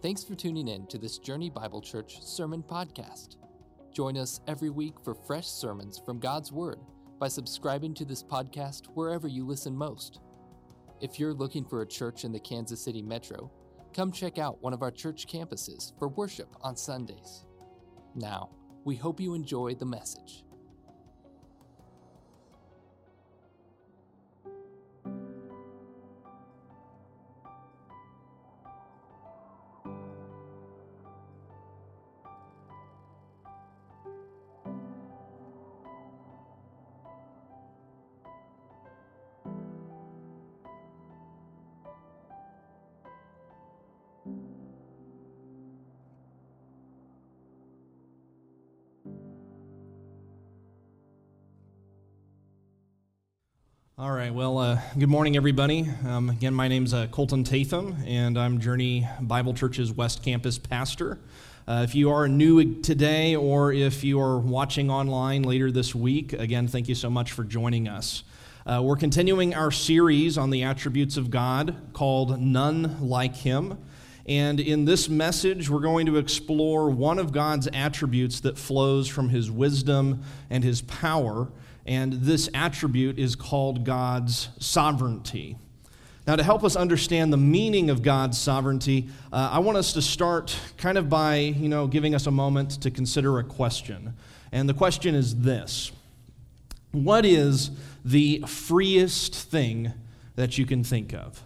[0.00, 3.36] Thanks for tuning in to this Journey Bible Church Sermon Podcast.
[3.92, 6.78] Join us every week for fresh sermons from God's Word
[7.18, 10.20] by subscribing to this podcast wherever you listen most.
[11.00, 13.50] If you're looking for a church in the Kansas City metro,
[13.92, 17.44] come check out one of our church campuses for worship on Sundays.
[18.14, 18.50] Now,
[18.84, 20.44] we hope you enjoy the message.
[54.98, 55.88] Good morning, everybody.
[56.04, 61.20] Um, again, my name's uh, Colton Tatham, and I'm Journey Bible Church's West Campus pastor.
[61.68, 66.32] Uh, if you are new today or if you are watching online later this week,
[66.32, 68.24] again, thank you so much for joining us.
[68.66, 73.78] Uh, we're continuing our series on the attributes of God called None Like Him.
[74.26, 79.28] And in this message, we're going to explore one of God's attributes that flows from
[79.28, 81.46] his wisdom and his power
[81.88, 85.56] and this attribute is called God's sovereignty.
[86.26, 90.02] Now, to help us understand the meaning of God's sovereignty, uh, I want us to
[90.02, 94.14] start kind of by, you know, giving us a moment to consider a question.
[94.52, 95.90] And the question is this
[96.92, 97.70] What is
[98.04, 99.94] the freest thing
[100.36, 101.42] that you can think of?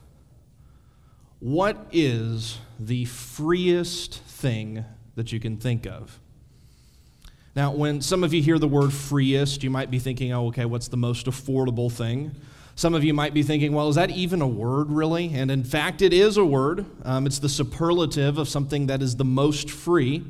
[1.39, 6.19] What is the freest thing that you can think of?
[7.55, 10.65] Now, when some of you hear the word freest, you might be thinking, oh, okay,
[10.65, 12.35] what's the most affordable thing?
[12.77, 15.35] Some of you might be thinking, well, is that even a word, really?
[15.35, 16.87] And in fact, it is a word.
[17.05, 20.25] Um, it's the superlative of something that is the most free.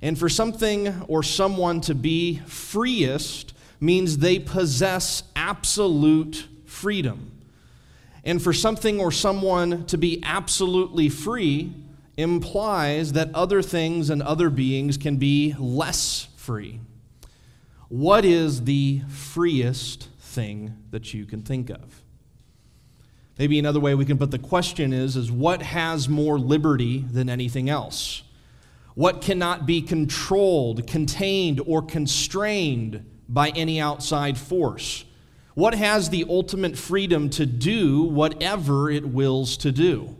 [0.00, 7.30] And for something or someone to be freest means they possess absolute freedom.
[8.24, 11.74] And for something or someone to be absolutely free
[12.16, 16.80] implies that other things and other beings can be less free.
[17.88, 22.02] What is the freest thing that you can think of?
[23.38, 27.28] Maybe another way we can put the question is, is what has more liberty than
[27.28, 28.22] anything else?
[28.94, 35.04] What cannot be controlled, contained, or constrained by any outside force?
[35.54, 40.16] What has the ultimate freedom to do whatever it wills to do?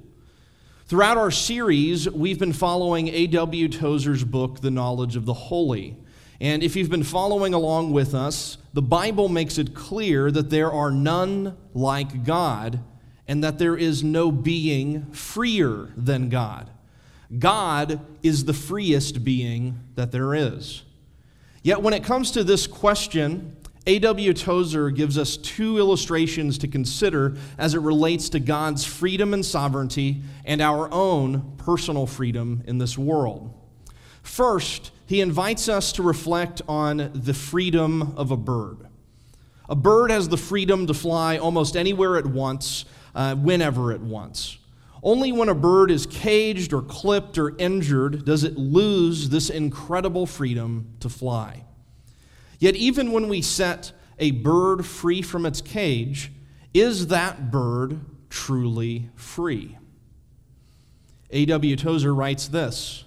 [0.87, 3.69] Throughout our series, we've been following A.W.
[3.69, 5.97] Tozer's book, The Knowledge of the Holy.
[6.42, 10.72] And if you've been following along with us, the Bible makes it clear that there
[10.72, 12.80] are none like God
[13.28, 16.69] and that there is no being freer than God.
[17.38, 20.82] God is the freest being that there is.
[21.62, 24.34] Yet when it comes to this question, A.W.
[24.34, 30.22] Tozer gives us two illustrations to consider as it relates to God's freedom and sovereignty
[30.44, 33.54] and our own personal freedom in this world.
[34.22, 38.87] First, he invites us to reflect on the freedom of a bird.
[39.69, 42.84] A bird has the freedom to fly almost anywhere it wants,
[43.15, 44.59] uh, whenever it wants.
[45.03, 50.27] Only when a bird is caged or clipped or injured does it lose this incredible
[50.27, 51.65] freedom to fly.
[52.60, 56.31] Yet, even when we set a bird free from its cage,
[56.72, 58.00] is that bird
[58.31, 59.77] truly free?
[61.31, 61.77] A.W.
[61.77, 63.04] Tozer writes this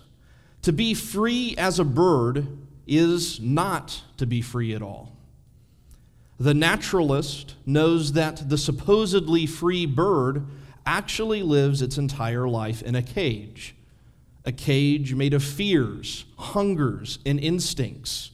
[0.65, 2.47] to be free as a bird
[2.87, 5.15] is not to be free at all.
[6.39, 10.43] The naturalist knows that the supposedly free bird
[10.83, 13.75] actually lives its entire life in a cage,
[14.43, 18.31] a cage made of fears, hungers, and instincts.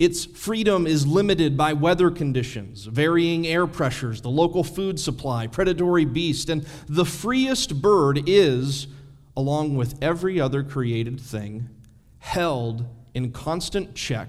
[0.00, 6.04] Its freedom is limited by weather conditions, varying air pressures, the local food supply, predatory
[6.04, 8.88] beasts, and the freest bird is
[9.36, 11.68] along with every other created thing,
[12.18, 14.28] held in constant check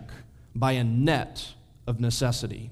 [0.56, 1.54] by a net
[1.88, 2.72] of necessity.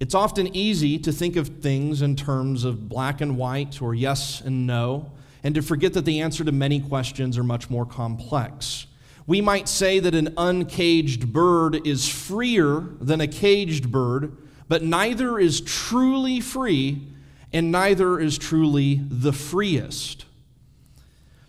[0.00, 4.40] It's often easy to think of things in terms of black and white or yes
[4.40, 5.12] and no,
[5.42, 8.86] and to forget that the answer to many questions are much more complex.
[9.26, 14.36] We might say that an uncaged bird is freer than a caged bird,
[14.68, 17.06] but neither is truly free
[17.54, 20.26] and neither is truly the freest.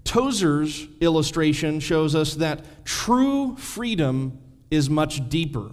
[0.04, 5.72] Tozer's illustration shows us that true freedom is much deeper.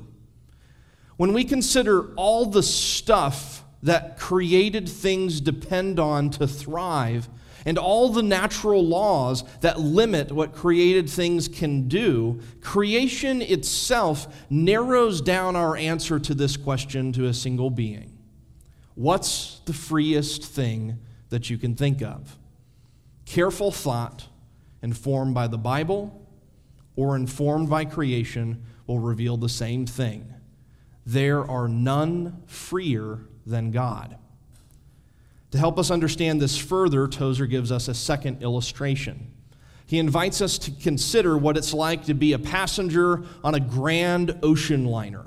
[1.18, 7.28] When we consider all the stuff that created things depend on to thrive,
[7.66, 15.20] and all the natural laws that limit what created things can do, creation itself narrows
[15.20, 18.11] down our answer to this question to a single being
[18.94, 20.98] What's the freest thing
[21.30, 22.36] that you can think of?
[23.24, 24.26] Careful thought,
[24.82, 26.26] informed by the Bible
[26.94, 30.34] or informed by creation, will reveal the same thing.
[31.06, 34.18] There are none freer than God.
[35.52, 39.30] To help us understand this further, Tozer gives us a second illustration.
[39.86, 44.38] He invites us to consider what it's like to be a passenger on a grand
[44.42, 45.26] ocean liner.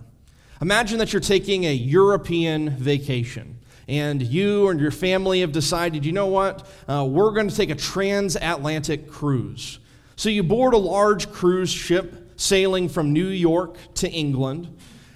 [0.61, 3.54] Imagine that you're taking a European vacation
[3.87, 7.69] and you and your family have decided, you know what, uh, we're going to take
[7.69, 9.79] a transatlantic cruise.
[10.15, 14.75] So you board a large cruise ship sailing from New York to England.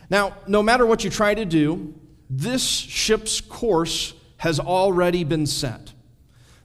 [0.10, 1.94] Now, no matter what you try to do,
[2.30, 5.94] this ship's course has already been set.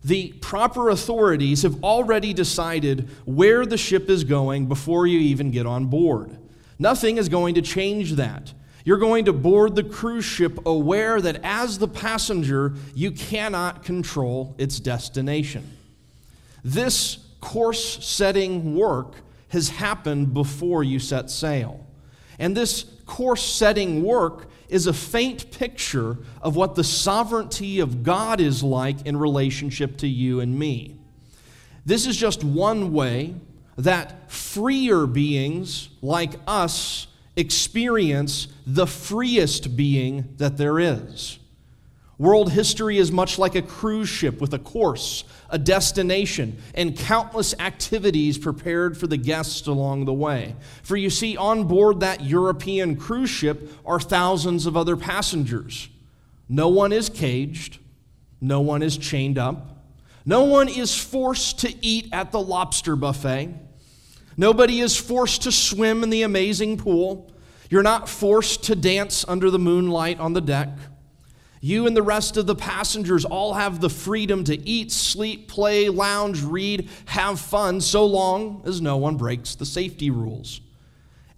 [0.04, 5.64] The proper authorities have already decided where the ship is going before you even get
[5.66, 6.36] on board.
[6.78, 8.52] Nothing is going to change that.
[8.84, 14.54] You're going to board the cruise ship aware that as the passenger, you cannot control
[14.58, 15.76] its destination.
[16.62, 19.14] This course setting work
[19.48, 21.86] has happened before you set sail.
[22.38, 28.40] And this course setting work is a faint picture of what the sovereignty of God
[28.40, 30.98] is like in relationship to you and me.
[31.86, 33.34] This is just one way
[33.76, 41.38] that freer beings like us experience the freest being that there is.
[42.16, 47.54] World history is much like a cruise ship with a course, a destination, and countless
[47.58, 50.54] activities prepared for the guests along the way.
[50.84, 55.88] For you see, on board that European cruise ship are thousands of other passengers.
[56.48, 57.78] No one is caged,
[58.40, 59.84] no one is chained up,
[60.24, 63.54] no one is forced to eat at the lobster buffet,
[64.36, 67.32] nobody is forced to swim in the amazing pool.
[67.70, 70.70] You're not forced to dance under the moonlight on the deck.
[71.60, 75.88] You and the rest of the passengers all have the freedom to eat, sleep, play,
[75.88, 80.60] lounge, read, have fun, so long as no one breaks the safety rules.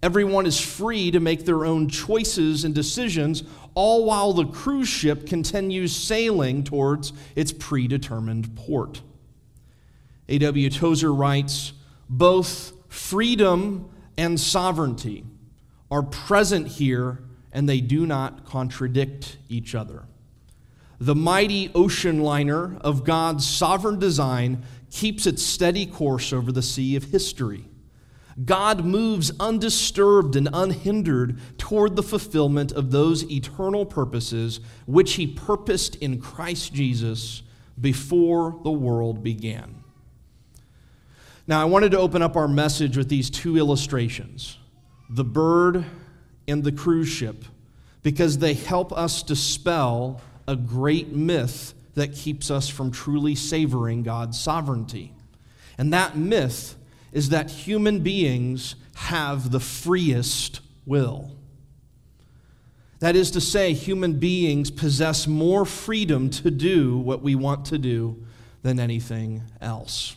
[0.02, 3.44] Everyone is free to make their own choices and decisions,
[3.74, 9.02] all while the cruise ship continues sailing towards its predetermined port.
[10.28, 10.70] A.W.
[10.70, 11.72] Tozer writes
[12.08, 15.24] Both freedom and sovereignty
[15.90, 17.22] are present here,
[17.52, 20.04] and they do not contradict each other
[20.98, 26.96] the mighty ocean liner of God's sovereign design keeps its steady course over the sea
[26.96, 27.68] of history.
[28.44, 35.96] God moves undisturbed and unhindered toward the fulfillment of those eternal purposes which He purposed
[35.96, 37.42] in Christ Jesus
[37.80, 39.82] before the world began.
[41.48, 44.58] Now, I wanted to open up our message with these two illustrations
[45.08, 45.84] the bird
[46.48, 47.44] and the cruise ship,
[48.02, 54.38] because they help us dispel a great myth that keeps us from truly savoring God's
[54.38, 55.12] sovereignty.
[55.78, 56.76] And that myth
[57.12, 61.36] is that human beings have the freest will.
[62.98, 67.78] That is to say, human beings possess more freedom to do what we want to
[67.78, 68.24] do
[68.62, 70.16] than anything else.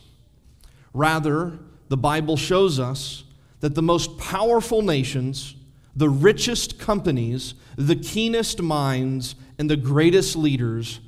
[0.92, 3.24] Rather, the Bible shows us
[3.60, 5.54] that the most powerful nations,
[5.94, 11.00] the richest companies, the keenest minds, and the greatest leaders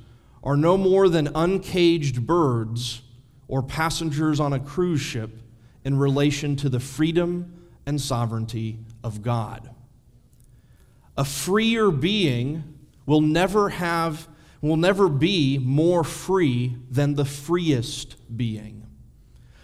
[0.43, 3.01] are no more than uncaged birds
[3.47, 5.31] or passengers on a cruise ship
[5.83, 9.69] in relation to the freedom and sovereignty of God.
[11.17, 12.63] A freer being
[13.05, 14.27] will never have
[14.61, 18.87] will never be more free than the freest being.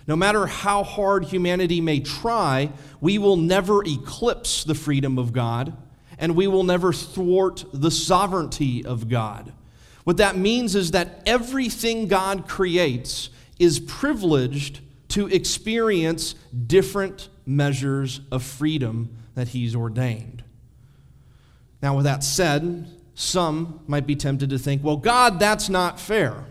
[0.09, 5.77] No matter how hard humanity may try, we will never eclipse the freedom of God
[6.17, 9.53] and we will never thwart the sovereignty of God.
[10.05, 16.33] What that means is that everything God creates is privileged to experience
[16.65, 20.43] different measures of freedom that He's ordained.
[21.83, 26.45] Now, with that said, some might be tempted to think, well, God, that's not fair.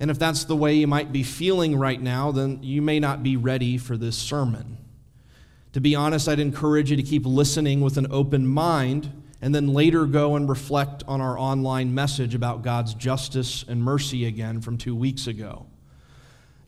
[0.00, 3.22] And if that's the way you might be feeling right now, then you may not
[3.22, 4.78] be ready for this sermon.
[5.72, 9.10] To be honest, I'd encourage you to keep listening with an open mind
[9.40, 14.24] and then later go and reflect on our online message about God's justice and mercy
[14.24, 15.66] again from two weeks ago.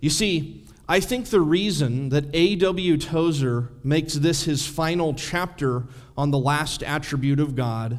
[0.00, 2.98] You see, I think the reason that A.W.
[2.98, 5.84] Tozer makes this his final chapter
[6.16, 7.98] on the last attribute of God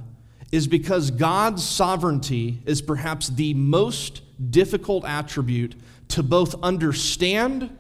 [0.52, 5.76] is because God's sovereignty is perhaps the most difficult attribute
[6.10, 7.78] to both understand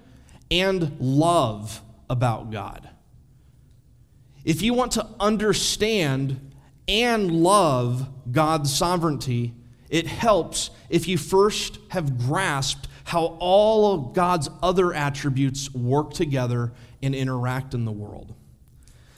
[0.51, 2.89] and love about God.
[4.43, 6.51] If you want to understand
[6.88, 9.53] and love God's sovereignty,
[9.89, 16.74] it helps if you first have grasped how all of God's other attributes work together
[17.01, 18.33] and interact in the world.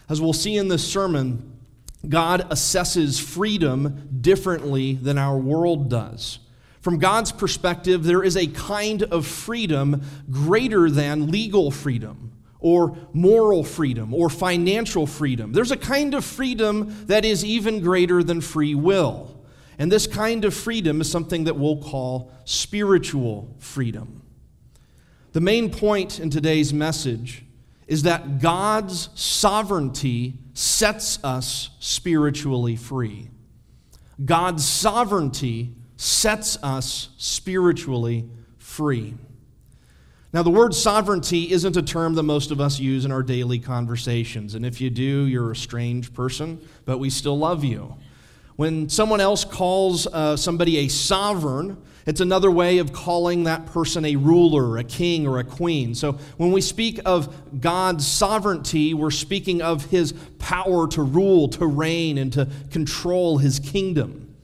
[0.08, 1.59] As we'll see in this sermon,
[2.08, 6.40] God assesses freedom differently than our world does.
[6.82, 10.02] From God's perspective, there is a kind of freedom
[10.32, 15.52] greater than legal freedom or moral freedom or financial freedom.
[15.52, 19.36] There's a kind of freedom that is even greater than free will.
[19.78, 24.24] And this kind of freedom is something that we'll call spiritual freedom.
[25.32, 27.44] The main point in today's message
[27.90, 33.32] is that God's sovereignty sets us spiritually free.
[34.24, 38.30] God's sovereignty sets us spiritually
[38.60, 39.16] free.
[40.32, 43.58] Now, the word sovereignty isn't a term that most of us use in our daily
[43.58, 44.54] conversations.
[44.54, 47.96] And if you do, you're a strange person, but we still love you.
[48.56, 54.06] When someone else calls uh, somebody a sovereign, it's another way of calling that person
[54.06, 55.96] a ruler, a king, or a queen.
[55.96, 61.66] So when we speak of God's sovereignty, we're speaking of his power to rule, to
[61.66, 64.36] reign, and to control his kingdom.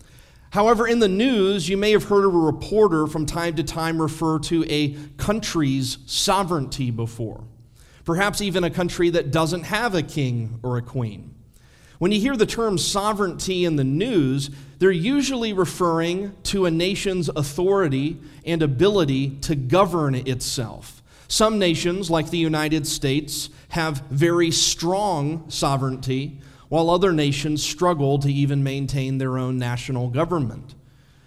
[0.52, 4.40] However, in the news, you may have heard a reporter from time to time refer
[4.40, 7.44] to a country's sovereignty before,
[8.06, 11.35] perhaps even a country that doesn't have a king or a queen.
[11.98, 14.50] When you hear the term sovereignty in the news,
[14.80, 21.02] they're usually referring to a nation's authority and ability to govern itself.
[21.28, 28.32] Some nations, like the United States, have very strong sovereignty, while other nations struggle to
[28.32, 30.76] even maintain their own national government.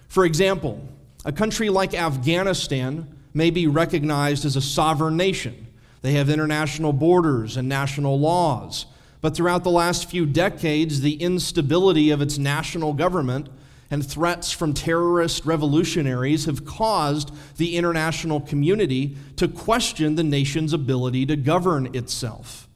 [0.09, 0.87] For example,
[1.25, 5.67] a country like Afghanistan may be recognized as a sovereign nation.
[6.03, 8.87] They have international borders and national laws.
[9.21, 13.49] But throughout the last few decades, the instability of its national government
[13.91, 21.27] and threats from terrorist revolutionaries have caused the international community to question the nation's ability
[21.27, 22.69] to govern itself.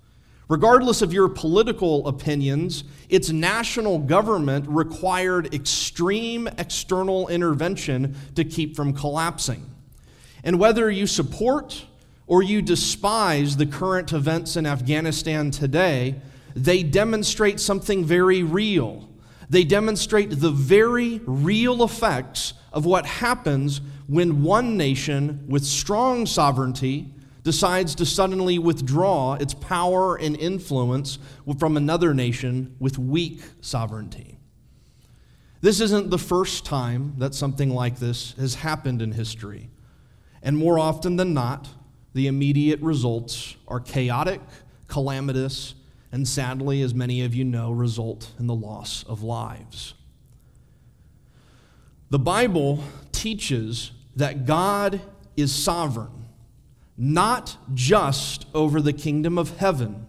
[0.48, 8.92] Regardless of your political opinions, its national government required extreme external intervention to keep from
[8.92, 9.66] collapsing.
[10.44, 11.86] And whether you support
[12.26, 16.16] or you despise the current events in Afghanistan today,
[16.54, 19.08] they demonstrate something very real.
[19.48, 27.14] They demonstrate the very real effects of what happens when one nation with strong sovereignty
[27.42, 31.18] decides to suddenly withdraw its power and influence
[31.58, 34.38] from another nation with weak sovereignty.
[35.60, 39.70] This isn't the first time that something like this has happened in history.
[40.42, 41.68] And more often than not,
[42.14, 44.40] the immediate results are chaotic,
[44.88, 45.74] calamitous,
[46.12, 49.94] and sadly, as many of you know, result in the loss of lives.
[52.10, 55.00] The Bible teaches that God
[55.36, 56.22] is sovereign
[56.96, 60.06] not just over the kingdom of heaven,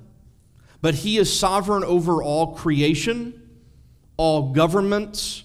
[0.81, 3.49] but he is sovereign over all creation,
[4.17, 5.43] all governments,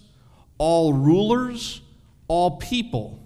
[0.58, 1.80] all rulers,
[2.26, 3.18] all people.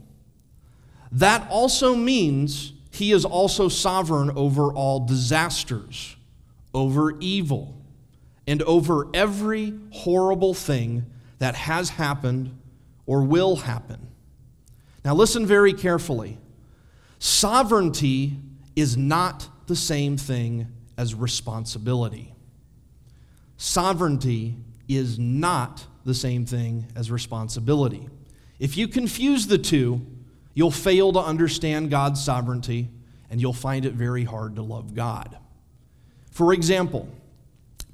[1.10, 6.16] That also means he is also sovereign over all disasters,
[6.74, 7.76] over evil,
[8.46, 11.06] and over every horrible thing
[11.38, 12.58] that has happened
[13.06, 14.08] or will happen.
[15.04, 16.38] Now, listen very carefully.
[17.18, 18.36] Sovereignty
[18.76, 22.34] is not the same thing as responsibility.
[23.56, 24.56] Sovereignty
[24.88, 28.08] is not the same thing as responsibility.
[28.58, 30.04] If you confuse the two,
[30.54, 32.88] you'll fail to understand God's sovereignty
[33.30, 35.38] and you'll find it very hard to love God.
[36.32, 37.08] For example,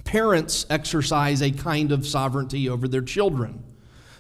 [0.05, 3.63] parents exercise a kind of sovereignty over their children.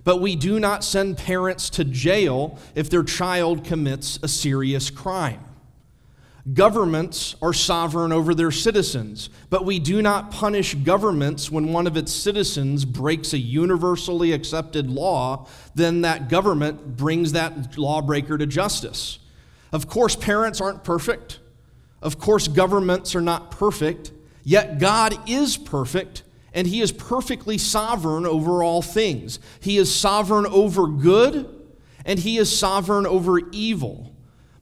[0.04, 5.44] But we do not send parents to jail if their child commits a serious crime.
[6.52, 11.96] Governments are sovereign over their citizens, but we do not punish governments when one of
[11.96, 19.18] its citizens breaks a universally accepted law, then that government brings that lawbreaker to justice.
[19.72, 21.38] Of course, parents aren't perfect.
[22.00, 24.12] Of course, governments are not perfect.
[24.44, 26.22] Yet God is perfect,
[26.54, 29.38] and he is perfectly sovereign over all things.
[29.60, 31.48] He is sovereign over good,
[32.04, 34.14] and he is sovereign over evil.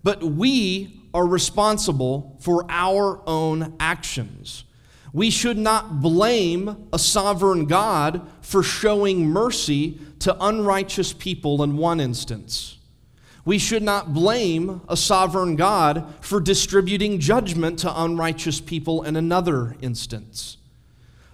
[0.03, 4.65] But we are responsible for our own actions.
[5.13, 12.01] We should not blame a sovereign God for showing mercy to unrighteous people in one
[12.01, 12.76] instance.
[13.47, 19.77] We should not blame a sovereign God for distributing judgment to unrighteous people in another
[19.81, 20.59] instance.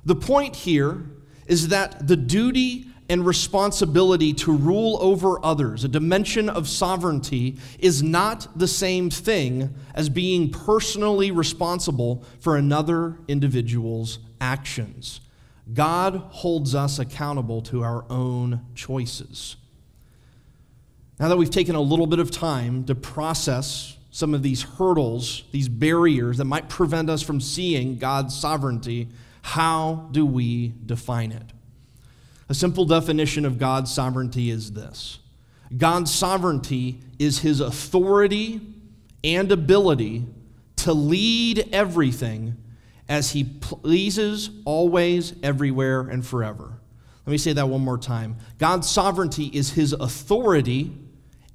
[0.04, 1.07] The point here
[1.47, 8.02] is that the duty and responsibility to rule over others, a dimension of sovereignty, is
[8.02, 15.21] not the same thing as being personally responsible for another individual's actions.
[15.73, 19.57] God holds us accountable to our own choices.
[21.19, 25.45] Now that we've taken a little bit of time to process some of these hurdles,
[25.52, 29.09] these barriers that might prevent us from seeing God's sovereignty,
[29.42, 31.52] how do we define it?
[32.49, 35.19] A simple definition of God's sovereignty is this
[35.76, 38.61] God's sovereignty is his authority
[39.25, 40.26] and ability
[40.76, 42.57] to lead everything
[43.09, 46.75] as he pleases, always, everywhere, and forever.
[47.25, 48.37] Let me say that one more time.
[48.59, 50.92] God's sovereignty is his authority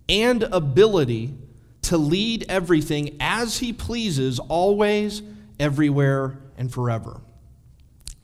[0.09, 1.35] and ability
[1.83, 5.21] to lead everything as he pleases, always,
[5.59, 7.21] everywhere, and forever.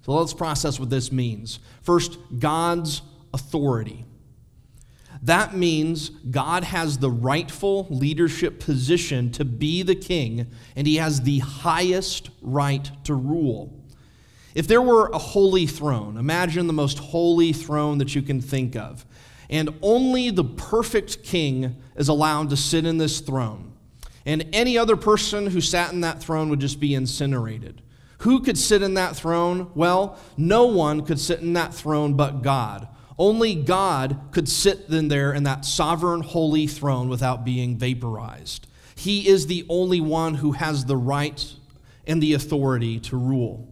[0.06, 1.60] So let's process what this means.
[1.82, 3.02] First, God's
[3.34, 4.06] authority.
[5.22, 11.22] That means God has the rightful leadership position to be the king, and he has
[11.22, 13.80] the highest right to rule.
[14.54, 18.76] If there were a holy throne, imagine the most holy throne that you can think
[18.76, 19.06] of,
[19.54, 23.72] and only the perfect king is allowed to sit in this throne,
[24.26, 27.84] and any other person who sat in that throne would just be incinerated.
[28.22, 29.70] Who could sit in that throne?
[29.76, 32.88] Well, no one could sit in that throne but God.
[33.20, 38.66] Only God could sit in there in that sovereign, holy throne without being vaporized.
[38.96, 41.54] He is the only one who has the right
[42.08, 43.70] and the authority to rule.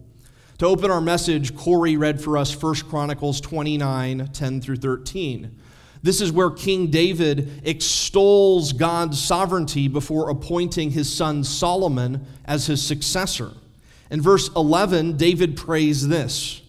[0.58, 5.58] To open our message, Corey read for us 1 Chronicles 29 10 through 13.
[6.02, 12.82] This is where King David extols God's sovereignty before appointing his son Solomon as his
[12.82, 13.52] successor.
[14.10, 16.60] In verse 11, David prays this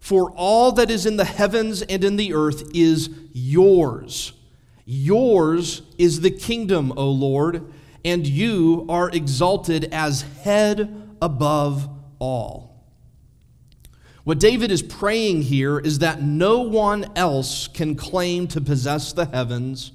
[0.00, 4.32] For all that is in the heavens and in the earth is yours.
[4.84, 7.72] Yours is the kingdom, O Lord,
[8.04, 12.73] and you are exalted as head above all.
[14.24, 19.26] What David is praying here is that no one else can claim to possess the
[19.26, 19.92] heavens,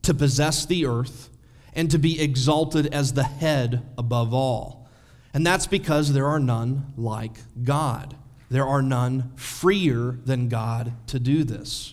[0.00, 1.28] to possess the earth,
[1.74, 4.88] and to be exalted as the head above all.
[5.34, 8.16] And that's because there are none like God.
[8.48, 11.92] There are none freer than God to do this.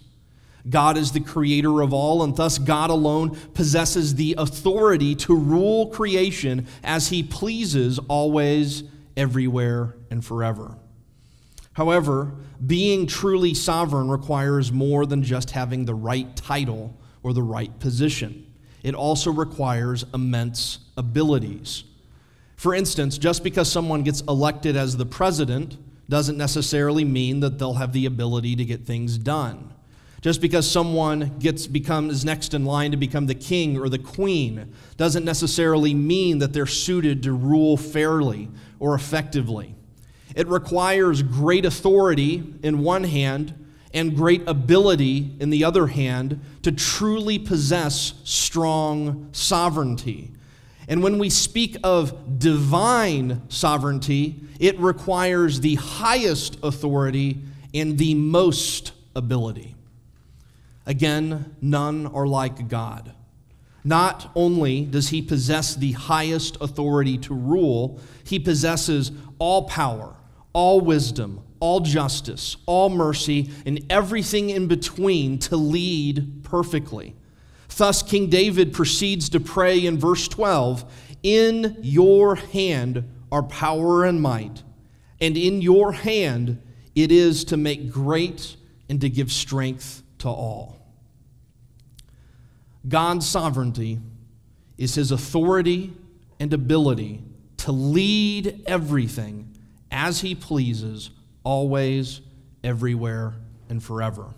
[0.70, 5.88] God is the creator of all, and thus God alone possesses the authority to rule
[5.88, 8.84] creation as he pleases, always,
[9.18, 10.78] everywhere, and forever.
[11.74, 12.32] However,
[12.66, 18.46] being truly sovereign requires more than just having the right title or the right position,
[18.84, 21.84] it also requires immense abilities.
[22.56, 25.78] For instance, just because someone gets elected as the president
[26.10, 29.74] doesn't necessarily mean that they'll have the ability to get things done.
[30.22, 34.74] Just because someone gets becomes next in line to become the king or the queen
[34.96, 38.48] doesn't necessarily mean that they're suited to rule fairly
[38.80, 39.76] or effectively.
[40.36, 43.54] It requires great authority in one hand
[43.94, 50.32] and great ability in the other hand to truly possess strong sovereignty.
[50.88, 57.40] And when we speak of divine sovereignty, it requires the highest authority
[57.74, 59.76] and the most ability.
[60.86, 63.14] Again, none are like God.
[63.84, 70.16] Not only does he possess the highest authority to rule, he possesses all power,
[70.54, 77.16] all wisdom, all justice, all mercy, and everything in between to lead perfectly.
[77.76, 80.86] Thus, King David proceeds to pray in verse 12
[81.24, 84.62] In your hand are power and might,
[85.20, 86.62] and in your hand
[86.96, 88.56] it is to make great
[88.88, 90.80] and to give strength to all.
[92.88, 94.00] God's sovereignty
[94.78, 95.94] is his authority
[96.40, 97.24] and ability
[97.58, 99.53] to lead everything
[99.94, 101.12] as he pleases,
[101.44, 102.22] always,
[102.64, 103.34] everywhere,
[103.70, 104.34] and forever.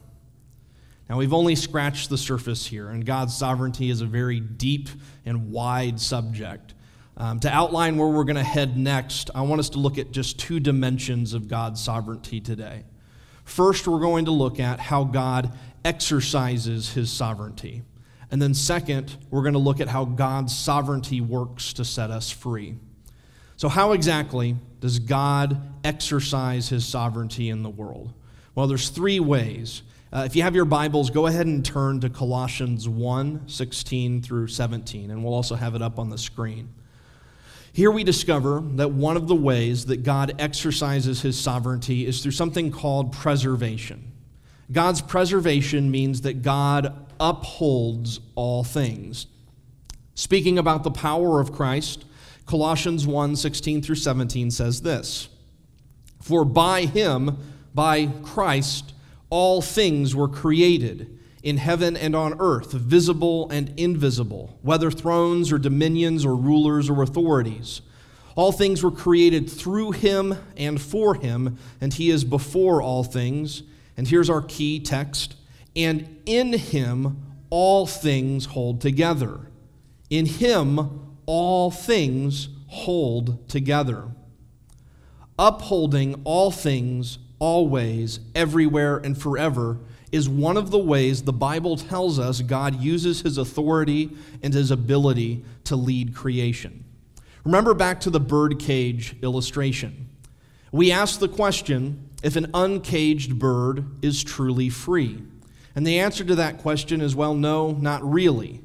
[1.10, 4.90] Now, we've only scratched the surface here, and God's sovereignty is a very deep
[5.26, 6.74] and wide subject.
[7.18, 10.12] Um, to outline where we're going to head next, I want us to look at
[10.12, 12.84] just two dimensions of God's sovereignty today.
[13.46, 15.52] First, we're going to look at how God
[15.86, 17.84] exercises his sovereignty.
[18.32, 22.32] And then, second, we're going to look at how God's sovereignty works to set us
[22.32, 22.76] free.
[23.56, 28.14] So, how exactly does God exercise his sovereignty in the world?
[28.54, 29.82] Well, there's three ways.
[30.14, 34.46] Uh, if you have your Bibles, go ahead and turn to Colossians 1 16 through
[34.46, 36.70] 17, and we'll also have it up on the screen.
[37.74, 42.34] Here we discover that one of the ways that God exercises his sovereignty is through
[42.34, 44.12] something called preservation.
[44.72, 49.26] God's preservation means that God upholds all things.
[50.14, 52.06] Speaking about the power of Christ,
[52.46, 55.30] Colossians 1 16 through 17 says this
[56.22, 57.38] For by him,
[57.74, 58.94] by Christ,
[59.30, 65.60] all things were created in heaven and on earth, visible and invisible, whether thrones or
[65.60, 67.82] dominions or rulers or authorities.
[68.36, 73.64] All things were created through him and for him, and he is before all things.
[73.96, 75.36] And here's our key text
[75.76, 79.40] and in him all things hold together.
[80.10, 84.06] In him all things hold together.
[85.38, 89.80] Upholding all things, always, everywhere, and forever
[90.12, 94.12] is one of the ways the Bible tells us God uses his authority
[94.42, 96.86] and his ability to lead creation.
[97.44, 100.10] Remember back to the birdcage illustration.
[100.72, 105.22] We asked the question if an uncaged bird is truly free.
[105.76, 108.62] And the answer to that question is well, no, not really.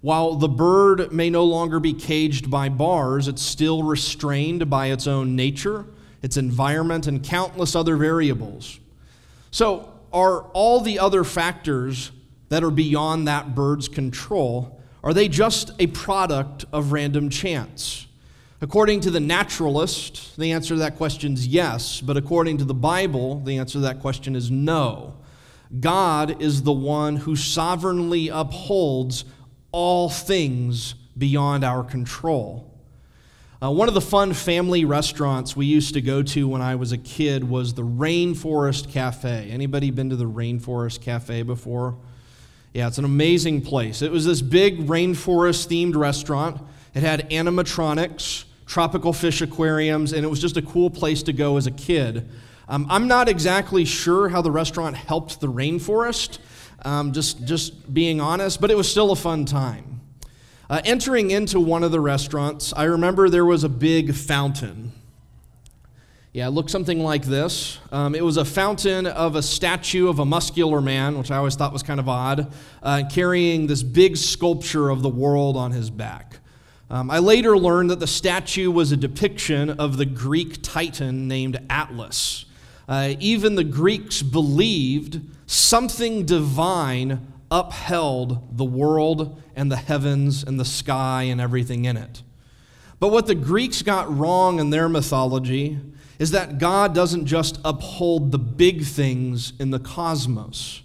[0.00, 5.06] While the bird may no longer be caged by bars, it's still restrained by its
[5.06, 5.86] own nature,
[6.22, 8.78] its environment, and countless other variables.
[9.50, 12.12] So, are all the other factors
[12.48, 18.06] that are beyond that bird's control, are they just a product of random chance?
[18.60, 22.74] According to the naturalist, the answer to that question is yes, but according to the
[22.74, 25.14] Bible, the answer to that question is no.
[25.78, 29.24] God is the one who sovereignly upholds
[29.72, 32.64] all things beyond our control.
[33.60, 36.92] Uh, one of the fun family restaurants we used to go to when I was
[36.92, 39.50] a kid was the Rainforest Cafe.
[39.50, 41.96] Anybody been to the Rainforest Cafe before?
[42.72, 44.00] Yeah, it's an amazing place.
[44.00, 46.60] It was this big rainforest themed restaurant.
[46.94, 51.56] It had animatronics, tropical fish aquariums, and it was just a cool place to go
[51.56, 52.28] as a kid.
[52.68, 56.38] Um, I'm not exactly sure how the restaurant helped the rainforest,
[56.82, 60.00] um, just, just being honest, but it was still a fun time.
[60.70, 64.92] Uh, entering into one of the restaurants, I remember there was a big fountain.
[66.34, 67.78] Yeah, it looked something like this.
[67.90, 71.56] Um, it was a fountain of a statue of a muscular man, which I always
[71.56, 75.88] thought was kind of odd, uh, carrying this big sculpture of the world on his
[75.88, 76.38] back.
[76.90, 81.58] Um, I later learned that the statue was a depiction of the Greek titan named
[81.68, 82.44] Atlas.
[82.88, 90.64] Uh, even the Greeks believed something divine upheld the world and the heavens and the
[90.64, 92.22] sky and everything in it.
[93.00, 95.78] But what the Greeks got wrong in their mythology
[96.18, 100.82] is that God doesn't just uphold the big things in the cosmos,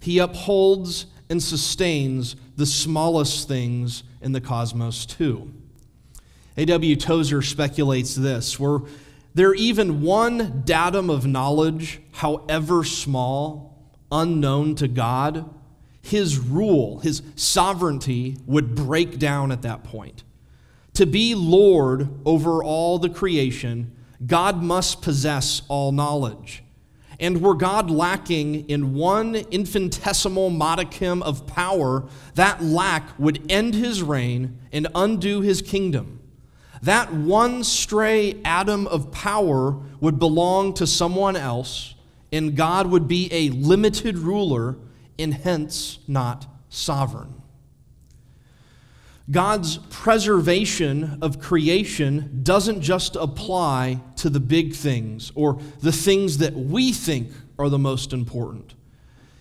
[0.00, 5.52] He upholds and sustains the smallest things in the cosmos too.
[6.56, 6.96] A.W.
[6.96, 8.82] Tozer speculates this were
[9.36, 15.50] there even one datum of knowledge, however small, unknown to God,
[16.00, 20.24] his rule, his sovereignty would break down at that point.
[20.94, 23.94] To be Lord over all the creation,
[24.26, 26.64] God must possess all knowledge.
[27.20, 34.02] And were God lacking in one infinitesimal modicum of power, that lack would end his
[34.02, 36.15] reign and undo his kingdom.
[36.86, 41.96] That one stray atom of power would belong to someone else,
[42.30, 44.76] and God would be a limited ruler
[45.18, 47.42] and hence not sovereign.
[49.28, 56.54] God's preservation of creation doesn't just apply to the big things or the things that
[56.54, 58.74] we think are the most important.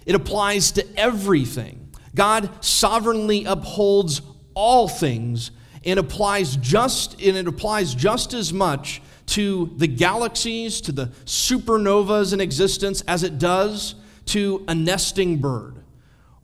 [0.07, 1.91] It applies to everything.
[2.15, 4.23] God sovereignly upholds
[4.55, 5.51] all things
[5.85, 12.33] and applies just and it applies just as much to the galaxies, to the supernovas
[12.33, 13.95] in existence as it does
[14.25, 15.75] to a nesting bird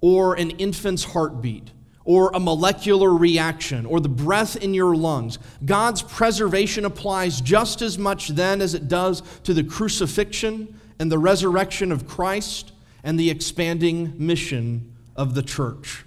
[0.02, 1.72] or an infant's heartbeat
[2.04, 5.38] or a molecular reaction or the breath in your lungs.
[5.64, 11.20] God's preservation applies just as much then as it does to the crucifixion and the
[11.20, 12.72] resurrection of Christ
[13.04, 16.06] and the expanding mission of the church.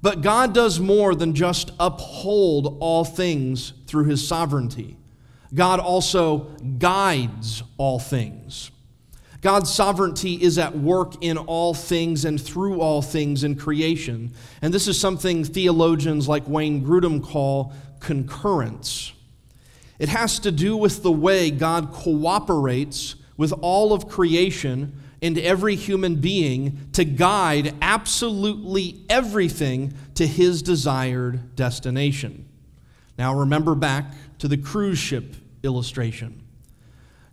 [0.00, 4.96] But God does more than just uphold all things through his sovereignty.
[5.54, 8.70] God also guides all things.
[9.40, 14.32] God's sovereignty is at work in all things and through all things in creation.
[14.62, 19.12] And this is something theologians like Wayne Grudem call concurrence.
[19.98, 25.74] It has to do with the way God cooperates with all of creation and every
[25.74, 32.48] human being to guide absolutely everything to his desired destination.
[33.18, 36.42] Now, remember back to the cruise ship illustration.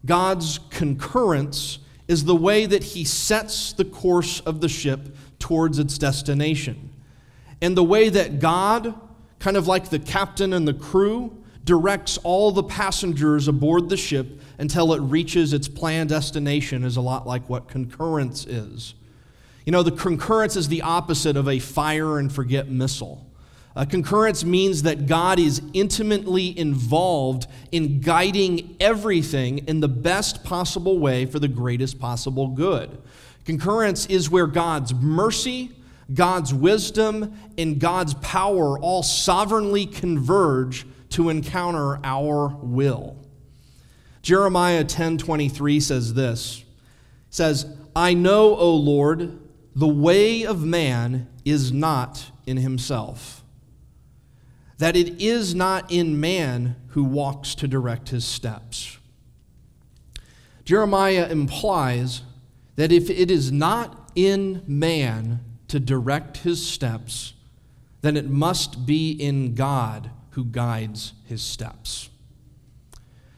[0.06, 5.98] God's concurrence is the way that he sets the course of the ship towards its
[5.98, 6.91] destination.
[7.62, 8.93] And the way that God,
[9.39, 14.39] kind of like the captain and the crew, directs all the passengers aboard the ship
[14.58, 18.96] until it reaches its planned destination is a lot like what concurrence is.
[19.65, 23.26] You know, the concurrence is the opposite of a fire and forget missile.
[23.76, 30.98] Uh, concurrence means that God is intimately involved in guiding everything in the best possible
[30.98, 32.98] way for the greatest possible good.
[33.44, 35.72] Concurrence is where God's mercy,
[36.13, 43.25] God's wisdom, and God's power all sovereignly converge to encounter our will.
[44.26, 46.64] Jeremiah 10:23 says this.
[47.30, 49.38] says, "I know, O Lord,
[49.76, 53.44] the way of man is not in himself."
[54.80, 58.98] That it is not in man who walks to direct his steps.
[60.64, 62.24] Jeremiah implies
[62.78, 67.34] that if it is not in man to direct his steps,
[68.02, 72.10] then it must be in God who guides his steps.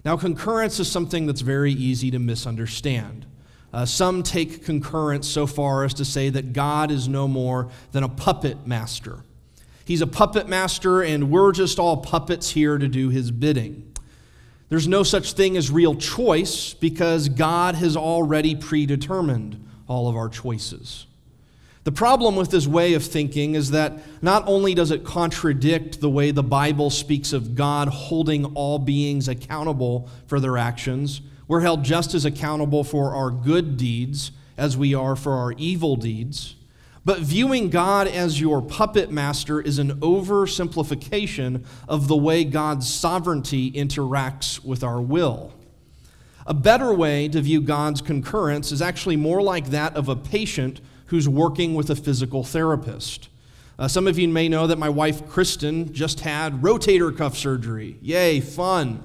[0.05, 3.25] Now, concurrence is something that's very easy to misunderstand.
[3.73, 8.03] Uh, some take concurrence so far as to say that God is no more than
[8.03, 9.23] a puppet master.
[9.85, 13.93] He's a puppet master, and we're just all puppets here to do his bidding.
[14.69, 20.27] There's no such thing as real choice because God has already predetermined all of our
[20.27, 21.05] choices.
[21.87, 26.09] The problem with this way of thinking is that not only does it contradict the
[26.09, 31.85] way the Bible speaks of God holding all beings accountable for their actions, we're held
[31.85, 36.57] just as accountable for our good deeds as we are for our evil deeds.
[37.05, 43.71] But viewing God as your puppet master is an oversimplification of the way God's sovereignty
[43.71, 45.53] interacts with our will.
[46.45, 50.81] A better way to view God's concurrence is actually more like that of a patient
[51.07, 53.29] who's working with a physical therapist.
[53.79, 57.97] Uh, some of you may know that my wife, Kristen, just had rotator cuff surgery.
[58.01, 59.03] Yay, fun.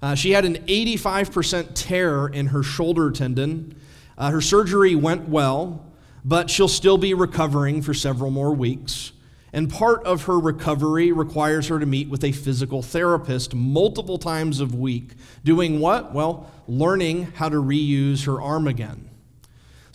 [0.00, 3.74] Uh, she had an 85% tear in her shoulder tendon.
[4.16, 5.84] Uh, her surgery went well,
[6.24, 9.12] but she'll still be recovering for several more weeks.
[9.52, 14.60] And part of her recovery requires her to meet with a physical therapist multiple times
[14.60, 15.12] a week.
[15.42, 16.12] Doing what?
[16.12, 19.07] Well, learning how to reuse her arm again.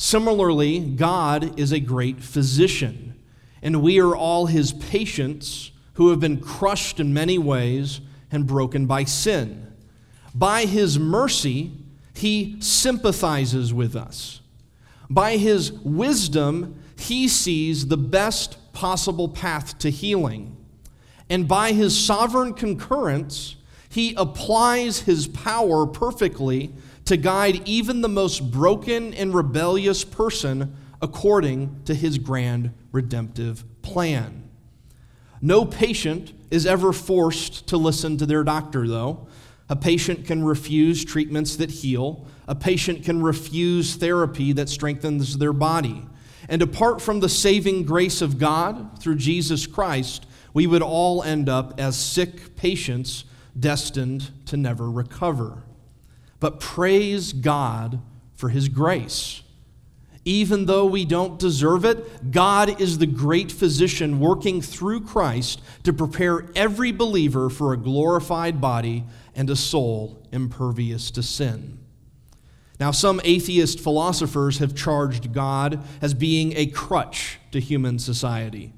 [0.03, 3.17] Similarly, God is a great physician,
[3.61, 8.85] and we are all his patients who have been crushed in many ways and broken
[8.85, 9.71] by sin.
[10.35, 11.71] By his mercy,
[12.13, 14.41] he sympathizes with us.
[15.09, 20.57] By his wisdom, he sees the best possible path to healing.
[21.29, 23.55] And by his sovereign concurrence,
[23.87, 26.73] he applies his power perfectly
[27.05, 34.49] to guide even the most broken and rebellious person according to his grand redemptive plan.
[35.41, 39.27] No patient is ever forced to listen to their doctor, though.
[39.67, 42.25] A patient can refuse treatments that heal.
[42.47, 46.05] A patient can refuse therapy that strengthens their body.
[46.47, 51.49] And apart from the saving grace of God through Jesus Christ, we would all end
[51.49, 53.25] up as sick patients
[53.59, 55.63] destined to never recover
[56.43, 58.01] but praise God
[58.35, 59.43] for His grace.
[60.25, 65.93] Even though we don't deserve it, God is the great physician working through Christ to
[65.93, 71.79] prepare every believer for a glorified body and a soul impervious to sin.
[72.77, 78.73] Now, some atheist philosophers have charged God as being a crutch to human society.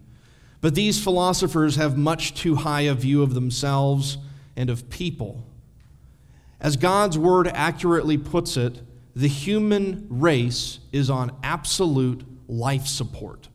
[0.61, 4.19] But these philosophers have much too high a view of themselves
[4.55, 5.47] and of people.
[6.59, 8.81] As God's word accurately puts it,
[9.15, 13.49] the human race is on absolute life support.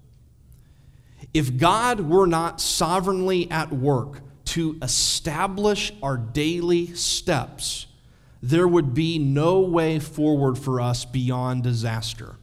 [1.33, 7.87] If God were not sovereignly at work to establish our daily steps,
[8.43, 12.37] there would be no way forward for us beyond disaster.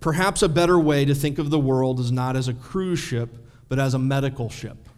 [0.00, 3.36] Perhaps a better way to think of the world is not as a cruise ship,
[3.68, 4.88] but as a medical ship,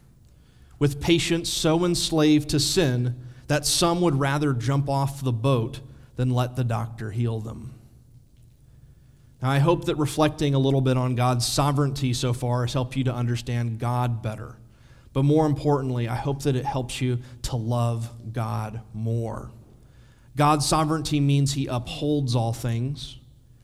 [0.79, 5.81] with patients so enslaved to sin that some would rather jump off the boat
[6.17, 7.75] than let the doctor heal them.
[9.43, 12.97] Now, I hope that reflecting a little bit on God's sovereignty so far has helped
[12.97, 14.57] you to understand God better.
[15.13, 19.51] But more importantly, I hope that it helps you to love God more.
[20.37, 23.19] God's sovereignty means he upholds all things,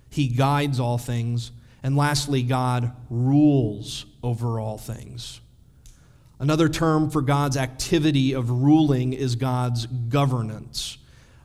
[0.08, 5.41] he guides all things, and lastly, God rules over all things.
[6.42, 10.98] Another term for God's activity of ruling is God's governance.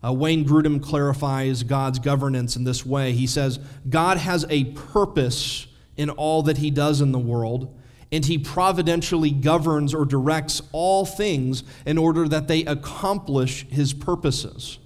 [0.03, 3.11] Uh, Wayne Grudem clarifies God's governance in this way.
[3.11, 7.79] He says, God has a purpose in all that he does in the world,
[8.11, 14.79] and he providentially governs or directs all things in order that they accomplish his purposes.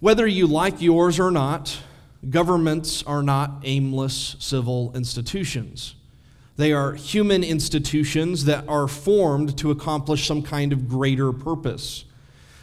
[0.00, 1.78] Whether you like yours or not,
[2.28, 5.94] governments are not aimless civil institutions.
[6.58, 12.04] They are human institutions that are formed to accomplish some kind of greater purpose.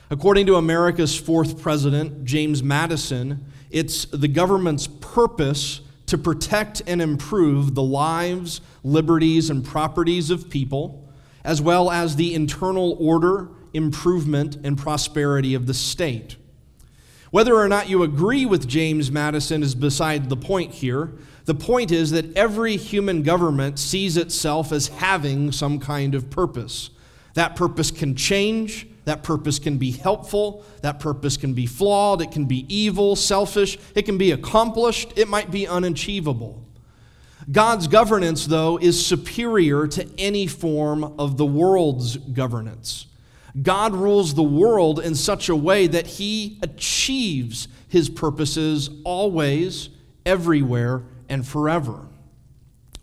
[0.10, 7.74] According to America's fourth president, James Madison, it's the government's purpose to protect and improve
[7.74, 11.08] the lives, liberties, and properties of people,
[11.46, 16.36] as well as the internal order, improvement, and prosperity of the state.
[17.32, 21.14] Whether or not you agree with James Madison is beside the point here.
[21.46, 26.90] The point is that every human government sees itself as having some kind of purpose.
[27.36, 32.32] That purpose can change, that purpose can be helpful, that purpose can be flawed, it
[32.32, 36.64] can be evil, selfish, it can be accomplished, it might be unachievable.
[37.52, 43.06] God's governance, though, is superior to any form of the world's governance.
[43.62, 49.90] God rules the world in such a way that he achieves his purposes always,
[50.26, 52.08] everywhere, and forever.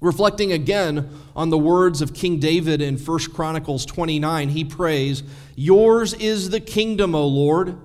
[0.01, 5.23] Reflecting again on the words of King David in 1 Chronicles 29, he prays,
[5.55, 7.79] Yours is the kingdom, O Lord,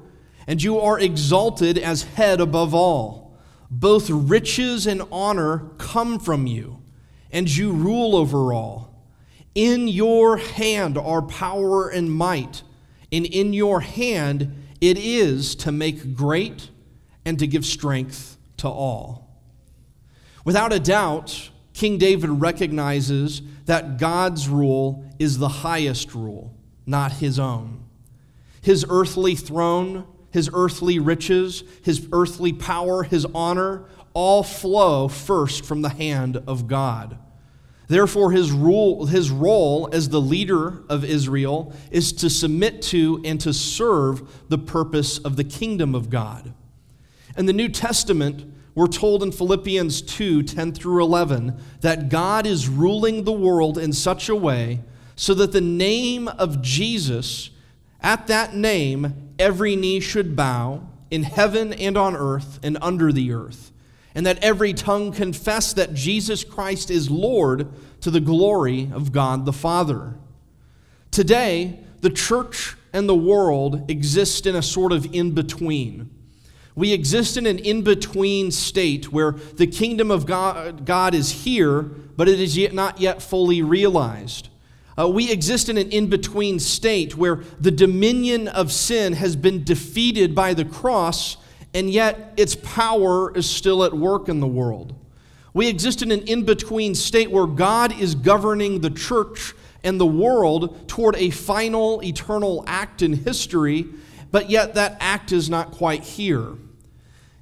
[0.48, 3.38] and you are exalted as head above all.
[3.70, 6.82] Both riches and honor come from you,
[7.32, 9.06] and you rule over all.
[9.54, 12.64] In your hand are power and might,
[13.12, 16.70] and in your hand it is to make great
[17.26, 19.27] and to give strength to all.
[20.48, 26.56] Without a doubt, King David recognizes that God's rule is the highest rule,
[26.86, 27.84] not his own.
[28.62, 35.82] His earthly throne, his earthly riches, his earthly power, his honor, all flow first from
[35.82, 37.18] the hand of God.
[37.90, 43.38] Therefore, his, rule, his role as the leader of Israel is to submit to and
[43.42, 46.54] to serve the purpose of the kingdom of God.
[47.36, 52.70] And the New Testament, we're told in Philippians 2 10 through 11 that God is
[52.70, 54.82] ruling the world in such a way
[55.16, 57.50] so that the name of Jesus,
[58.02, 63.32] at that name, every knee should bow in heaven and on earth and under the
[63.34, 63.72] earth
[64.14, 67.70] and that every tongue confess that Jesus Christ is Lord
[68.02, 70.14] to the glory of God the Father.
[71.10, 76.12] Today, the church and the world exist in a sort of in between.
[76.78, 81.82] We exist in an in between state where the kingdom of God, God, is here,
[81.82, 84.50] but it is yet not yet fully realized.
[84.96, 89.64] Uh, we exist in an in between state where the dominion of sin has been
[89.64, 91.38] defeated by the cross
[91.74, 94.94] and yet its power is still at work in the world.
[95.56, 100.06] We exist in an in between state where God is governing the church and the
[100.06, 103.88] world toward a final eternal act in history,
[104.30, 106.54] but yet that act is not quite here.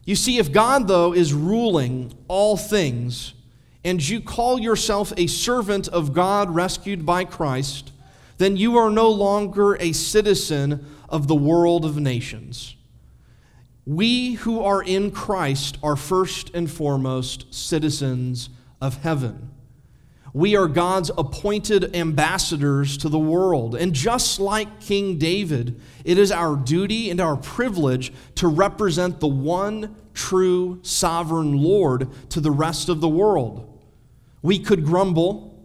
[0.06, 3.34] You see, if God, though, is ruling all things,
[3.84, 7.91] and you call yourself a servant of God rescued by Christ,
[8.38, 12.76] then you are no longer a citizen of the world of nations.
[13.86, 18.50] We who are in Christ are first and foremost citizens
[18.82, 19.52] of heaven.
[20.36, 23.74] We are God's appointed ambassadors to the world.
[23.74, 29.30] And just like King David, it is our duty and our privilege to represent the
[29.30, 33.82] one true sovereign Lord to the rest of the world.
[34.42, 35.58] We could grumble,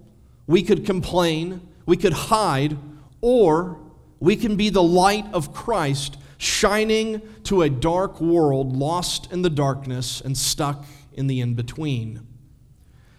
[0.46, 2.76] we could complain, we could hide,
[3.20, 3.76] or
[4.20, 9.50] we can be the light of Christ shining to a dark world lost in the
[9.50, 12.24] darkness and stuck in the in between.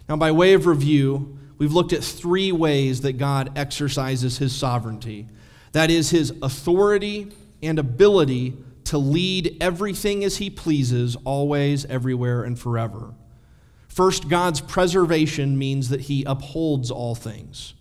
[0.08, 5.28] Now, by way of review, we've looked at three ways that God exercises his sovereignty
[5.74, 7.32] that is, his authority
[7.62, 13.14] and ability to lead everything as he pleases, always, everywhere, and forever.
[13.88, 17.76] First, God's preservation means that he upholds all things.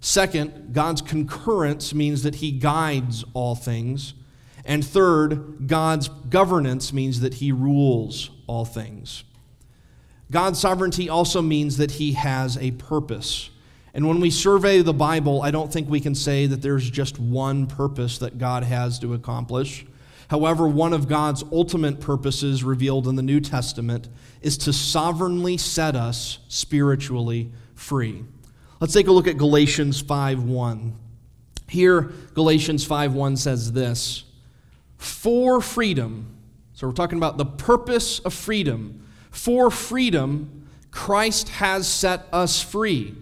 [0.00, 4.14] Second, God's concurrence means that he guides all things.
[4.64, 9.24] And third, God's governance means that he rules all things.
[10.30, 13.50] God's sovereignty also means that he has a purpose.
[13.94, 17.18] And when we survey the Bible, I don't think we can say that there's just
[17.18, 19.86] one purpose that God has to accomplish.
[20.28, 24.08] However, one of God's ultimate purposes revealed in the New Testament
[24.42, 28.24] is to sovereignly set us spiritually free.
[28.80, 30.92] Let's take a look at Galatians 5:1.
[31.68, 34.24] Here Galatians 5:1 says this,
[34.98, 36.26] "For freedom."
[36.74, 39.00] So we're talking about the purpose of freedom.
[39.36, 43.14] For freedom Christ has set us free.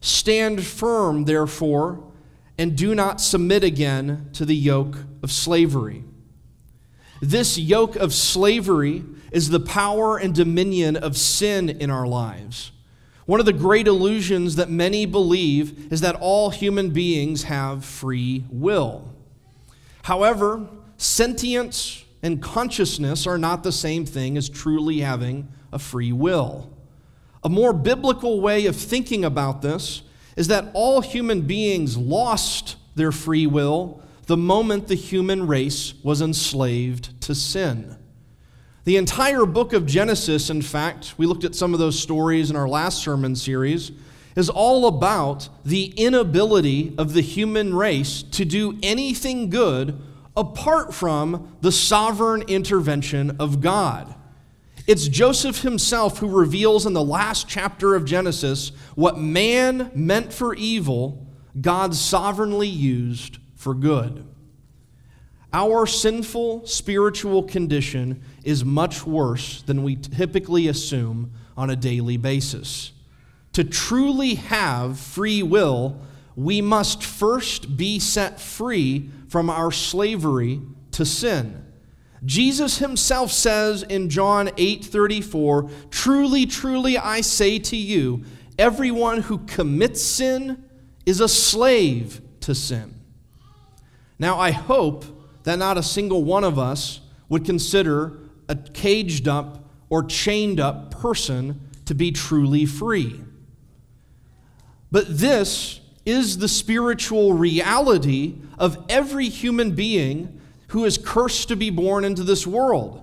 [0.00, 2.02] Stand firm, therefore,
[2.56, 6.04] and do not submit again to the yoke of slavery.
[7.20, 12.70] This yoke of slavery is the power and dominion of sin in our lives.
[13.26, 18.44] One of the great illusions that many believe is that all human beings have free
[18.48, 19.12] will.
[20.04, 26.70] However, sentience and consciousness are not the same thing as truly having a free will.
[27.42, 30.02] A more biblical way of thinking about this
[30.36, 36.22] is that all human beings lost their free will the moment the human race was
[36.22, 37.96] enslaved to sin.
[38.84, 42.56] The entire book of Genesis, in fact, we looked at some of those stories in
[42.56, 43.92] our last sermon series,
[44.34, 50.00] is all about the inability of the human race to do anything good
[50.36, 54.14] apart from the sovereign intervention of God.
[54.86, 60.54] It's Joseph himself who reveals in the last chapter of Genesis what man meant for
[60.54, 61.26] evil,
[61.60, 64.26] God sovereignly used for good.
[65.52, 72.92] Our sinful spiritual condition is much worse than we typically assume on a daily basis.
[73.52, 76.00] To truly have free will,
[76.36, 80.60] we must first be set free from our slavery
[80.92, 81.64] to sin.
[82.24, 88.22] Jesus himself says in John 8:34, "Truly, truly I say to you,
[88.58, 90.62] everyone who commits sin
[91.04, 92.94] is a slave to sin."
[94.18, 95.04] Now I hope
[95.42, 98.18] that not a single one of us would consider
[98.48, 103.20] a caged up or chained up person to be truly free.
[104.92, 111.70] But this is the spiritual reality of every human being who is cursed to be
[111.70, 112.98] born into this world.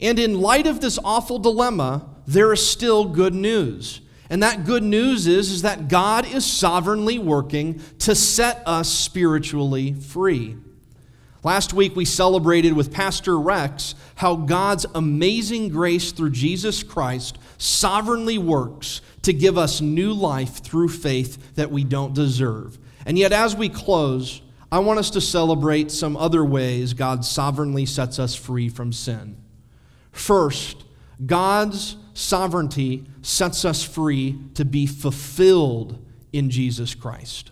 [0.00, 4.00] And in light of this awful dilemma, there is still good news.
[4.28, 9.92] And that good news is, is that God is sovereignly working to set us spiritually
[9.92, 10.56] free.
[11.44, 18.38] Last week we celebrated with Pastor Rex how God's amazing grace through Jesus Christ sovereignly
[18.38, 22.78] works to give us new life through faith that we don't deserve.
[23.04, 24.40] And yet, as we close,
[24.72, 29.36] I want us to celebrate some other ways God sovereignly sets us free from sin.
[30.12, 30.84] First,
[31.26, 37.50] God's sovereignty sets us free to be fulfilled in Jesus Christ.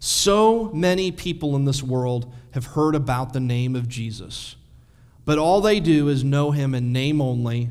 [0.00, 4.56] So many people in this world have heard about the name of Jesus,
[5.24, 7.70] but all they do is know him in name only,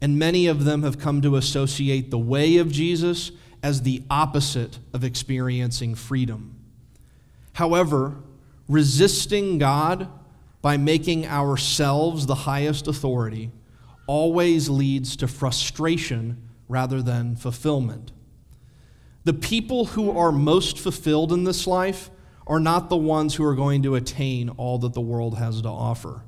[0.00, 4.78] and many of them have come to associate the way of Jesus as the opposite
[4.92, 6.56] of experiencing freedom.
[7.54, 8.16] However,
[8.68, 10.08] resisting God
[10.62, 13.50] by making ourselves the highest authority
[14.06, 16.36] always leads to frustration
[16.68, 18.12] rather than fulfillment.
[19.24, 22.10] The people who are most fulfilled in this life
[22.50, 25.68] are not the ones who are going to attain all that the world has to
[25.68, 26.24] offer.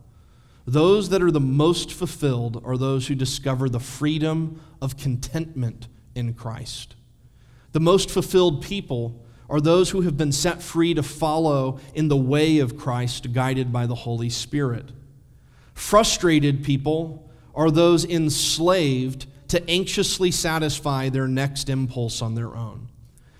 [0.64, 6.34] Those that are the most fulfilled are those who discover the freedom of contentment in
[6.34, 6.94] Christ.
[7.72, 9.20] The most fulfilled people
[9.50, 13.72] are those who have been set free to follow in the way of Christ, guided
[13.72, 14.90] by the Holy Spirit.
[15.74, 22.88] Frustrated people are those enslaved to anxiously satisfy their next impulse on their own.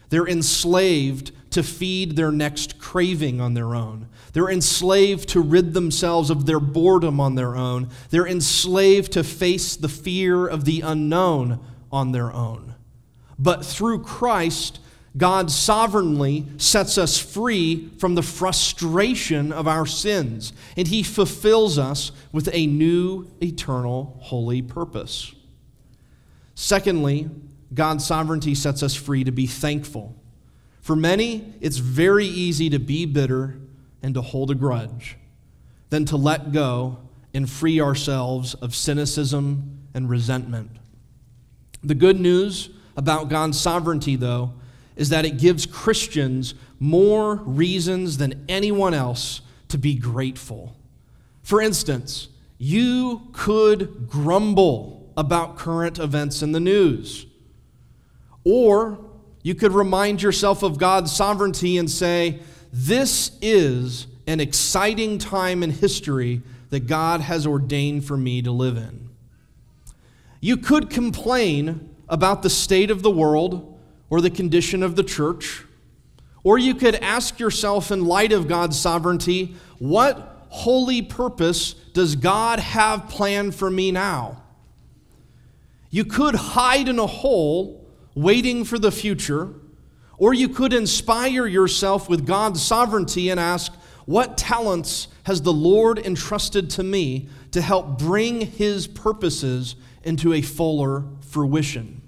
[0.09, 4.09] They're enslaved to feed their next craving on their own.
[4.33, 7.91] They're enslaved to rid themselves of their boredom on their own.
[8.11, 12.75] They're enslaved to face the fear of the unknown on their own.
[13.39, 14.79] But through Christ,
[15.17, 22.13] God sovereignly sets us free from the frustration of our sins, and He fulfills us
[22.33, 25.35] with a new, eternal, holy purpose.
[26.55, 27.29] Secondly,
[27.75, 30.15] God's sovereignty sets us free to be thankful.
[30.83, 33.57] For many, it's very easy to be bitter
[34.03, 35.17] and to hold a grudge,
[35.91, 36.99] than to let go
[37.33, 40.71] and free ourselves of cynicism and resentment.
[41.85, 44.55] The good news about God's sovereignty, though,
[44.97, 50.77] is that it gives Christians more reasons than anyone else to be grateful.
[51.43, 52.29] For instance,
[52.59, 57.27] you could grumble about current events in the news,
[58.45, 58.99] or
[59.43, 62.41] You could remind yourself of God's sovereignty and say,
[62.73, 68.77] This is an exciting time in history that God has ordained for me to live
[68.77, 69.11] in.
[70.41, 73.79] You could complain about the state of the world
[74.11, 75.65] or the condition of the church,
[76.45, 82.59] or you could ask yourself, in light of God's sovereignty, what holy purpose does God
[82.59, 84.43] have planned for me now?
[85.91, 87.82] You could hide in a hole
[88.15, 89.49] waiting for the future,
[90.19, 93.73] or you could inspire yourself with God's sovereignty and ask,
[94.07, 100.43] What talents has the Lord entrusted to me to help bring his purposes into a
[100.43, 102.03] fuller fruition?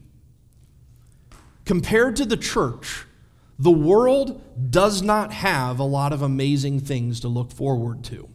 [1.64, 3.06] Compared to the church,
[3.58, 8.28] the world does not have a lot of amazing things to look forward to.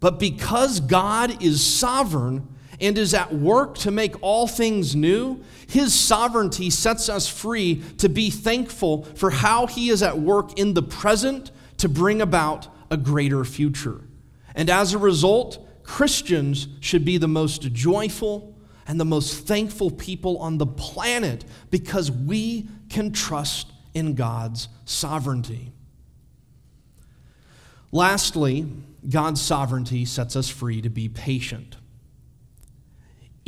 [0.00, 2.48] But because God is sovereign
[2.80, 8.08] and is at work to make all things new, his sovereignty sets us free to
[8.08, 12.96] be thankful for how he is at work in the present to bring about a
[12.96, 14.00] greater future.
[14.54, 18.54] And as a result, Christians should be the most joyful
[18.86, 25.72] and the most thankful people on the planet because we can trust in God's sovereignty.
[27.90, 28.66] Lastly,
[29.08, 31.77] God's sovereignty sets us free to be patient.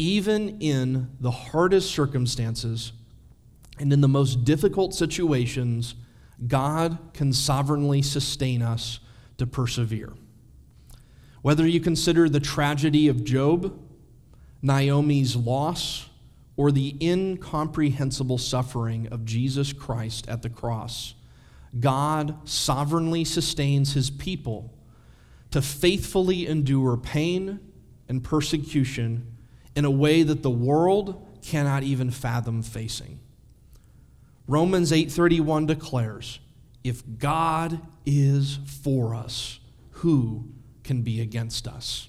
[0.01, 2.93] Even in the hardest circumstances
[3.79, 5.95] and in the most difficult situations,
[6.49, 9.01] God can sovereignly sustain us
[9.37, 10.15] to persevere.
[11.43, 13.79] Whether you consider the tragedy of Job,
[14.63, 16.09] Naomi's loss,
[16.57, 21.15] or the incomprehensible suffering of Jesus Christ at the cross,
[21.79, 24.73] God sovereignly sustains his people
[25.51, 27.61] to faithfully endure pain
[28.09, 29.37] and persecution
[29.75, 33.19] in a way that the world cannot even fathom facing.
[34.47, 36.41] Romans 8:31 declares,
[36.83, 39.61] "If God is for us,
[39.91, 40.49] who
[40.83, 42.09] can be against us?"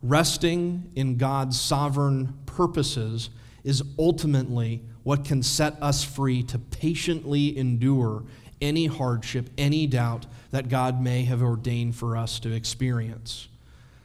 [0.00, 3.30] Resting in God's sovereign purposes
[3.62, 8.24] is ultimately what can set us free to patiently endure
[8.60, 13.48] any hardship, any doubt that God may have ordained for us to experience.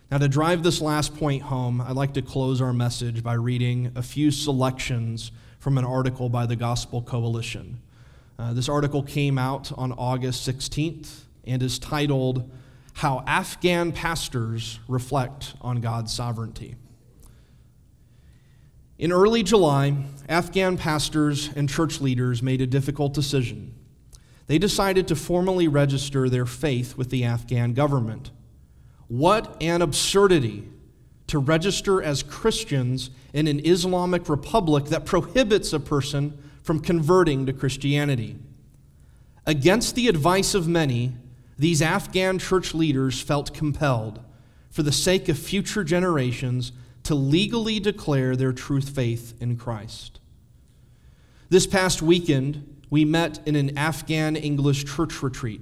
[0.09, 3.91] Now, to drive this last point home, I'd like to close our message by reading
[3.93, 7.81] a few selections from an article by the Gospel Coalition.
[8.39, 12.49] Uh, this article came out on August 16th and is titled,
[12.93, 16.75] How Afghan Pastors Reflect on God's Sovereignty.
[18.97, 23.75] In early July, Afghan pastors and church leaders made a difficult decision.
[24.47, 28.31] They decided to formally register their faith with the Afghan government.
[29.07, 30.67] What an absurdity
[31.27, 37.53] to register as Christians in an Islamic republic that prohibits a person from converting to
[37.53, 38.37] Christianity.
[39.45, 41.13] Against the advice of many,
[41.57, 44.19] these Afghan church leaders felt compelled,
[44.69, 46.71] for the sake of future generations,
[47.03, 50.19] to legally declare their truth faith in Christ.
[51.49, 55.61] This past weekend, we met in an Afghan English church retreat.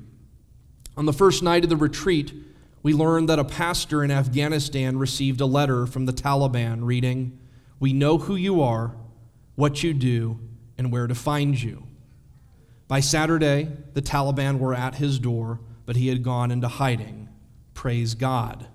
[0.98, 2.34] On the first night of the retreat,
[2.86, 7.36] we learned that a pastor in Afghanistan received a letter from the Taliban reading,
[7.80, 8.96] We know who you are,
[9.56, 10.40] what you do,
[10.78, 11.88] and where to find you.
[12.88, 17.28] By Saturday, the Taliban were at his door, but he had gone into hiding.
[17.74, 18.68] Praise God.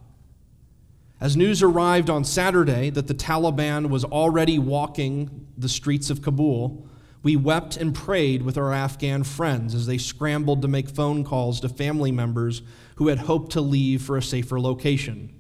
[1.20, 6.84] As news arrived on Saturday that the Taliban was already walking the streets of Kabul,
[7.22, 11.60] we wept and prayed with our Afghan friends as they scrambled to make phone calls
[11.60, 12.62] to family members
[12.96, 15.34] who had hoped to leave for a safer location.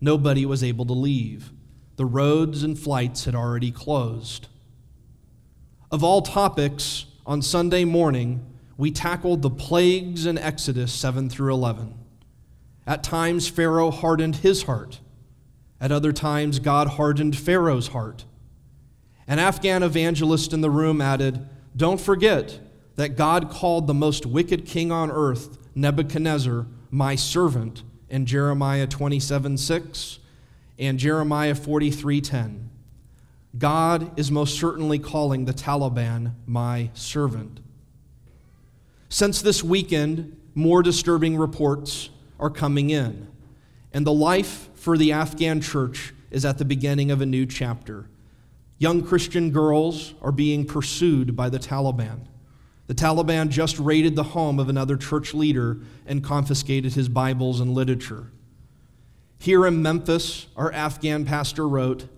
[0.00, 1.52] Nobody was able to leave.
[1.96, 4.48] The roads and flights had already closed.
[5.90, 8.44] Of all topics, on Sunday morning,
[8.76, 11.94] we tackled the plagues in Exodus 7 through 11.
[12.86, 15.00] At times, Pharaoh hardened his heart.
[15.80, 18.24] At other times, God hardened Pharaoh's heart.
[19.28, 22.60] An Afghan evangelist in the room added, Don't forget
[22.94, 29.56] that God called the most wicked king on earth, Nebuchadnezzar, my servant, in Jeremiah 27
[29.58, 30.18] 6
[30.78, 32.70] and Jeremiah 43 10.
[33.58, 37.60] God is most certainly calling the Taliban my servant.
[39.08, 43.28] Since this weekend, more disturbing reports are coming in,
[43.92, 48.08] and the life for the Afghan church is at the beginning of a new chapter.
[48.78, 52.26] Young Christian girls are being pursued by the Taliban.
[52.86, 57.72] The Taliban just raided the home of another church leader and confiscated his Bibles and
[57.74, 58.30] literature.
[59.38, 62.08] Here in Memphis, our Afghan pastor wrote,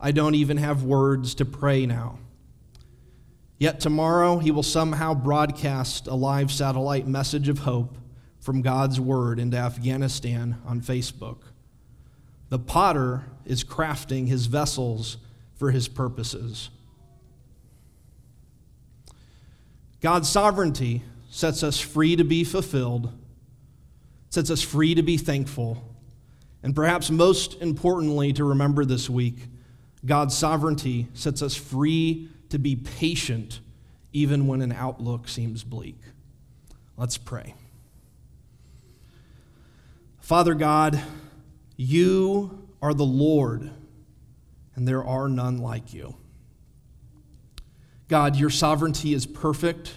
[0.00, 2.18] I don't even have words to pray now.
[3.58, 7.96] Yet tomorrow he will somehow broadcast a live satellite message of hope
[8.38, 11.38] from God's Word into Afghanistan on Facebook.
[12.50, 15.16] The potter is crafting his vessels
[15.58, 16.70] for his purposes.
[20.00, 23.12] God's sovereignty sets us free to be fulfilled,
[24.30, 25.82] sets us free to be thankful,
[26.62, 29.48] and perhaps most importantly to remember this week,
[30.06, 33.60] God's sovereignty sets us free to be patient
[34.12, 36.00] even when an outlook seems bleak.
[36.96, 37.54] Let's pray.
[40.20, 41.00] Father God,
[41.76, 43.70] you are the Lord,
[44.78, 46.14] and there are none like you.
[48.06, 49.92] God, your sovereignty is perfect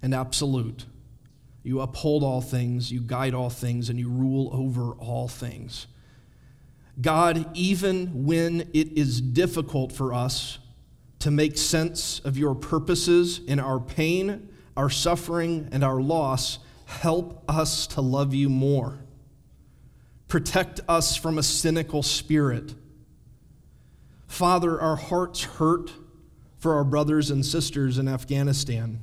[0.00, 0.86] and absolute.
[1.64, 5.88] You uphold all things, you guide all things, and you rule over all things.
[7.00, 10.60] God, even when it is difficult for us
[11.18, 17.42] to make sense of your purposes in our pain, our suffering, and our loss, help
[17.50, 19.00] us to love you more.
[20.28, 22.76] Protect us from a cynical spirit.
[24.34, 25.92] Father, our hearts hurt
[26.58, 28.98] for our brothers and sisters in Afghanistan.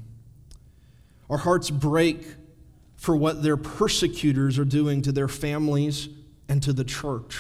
[1.29, 2.25] Our hearts break
[2.97, 6.09] for what their persecutors are doing to their families
[6.49, 7.39] and to the church.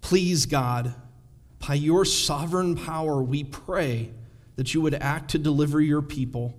[0.00, 0.94] Please, God,
[1.58, 4.10] by your sovereign power, we pray
[4.56, 6.54] that you would act to deliver your people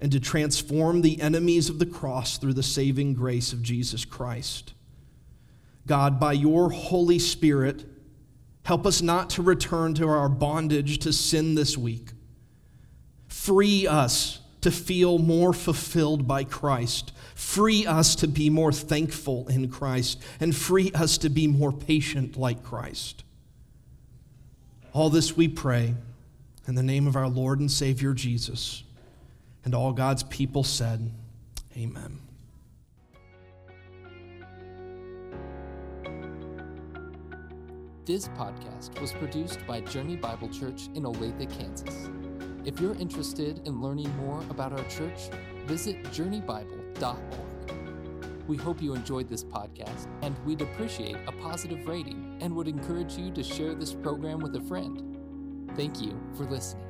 [0.00, 4.74] and to transform the enemies of the cross through the saving grace of Jesus Christ.
[5.88, 7.84] God, by your Holy Spirit,
[8.66, 12.08] Help us not to return to our bondage to sin this week.
[13.28, 17.12] Free us to feel more fulfilled by Christ.
[17.36, 20.20] Free us to be more thankful in Christ.
[20.40, 23.22] And free us to be more patient like Christ.
[24.92, 25.94] All this we pray
[26.66, 28.82] in the name of our Lord and Savior Jesus.
[29.64, 31.12] And all God's people said,
[31.76, 32.18] Amen.
[38.06, 42.08] This podcast was produced by Journey Bible Church in Olathe, Kansas.
[42.64, 45.28] If you're interested in learning more about our church,
[45.64, 47.18] visit journeybible.org.
[48.46, 53.18] We hope you enjoyed this podcast, and we'd appreciate a positive rating and would encourage
[53.18, 55.02] you to share this program with a friend.
[55.74, 56.85] Thank you for listening.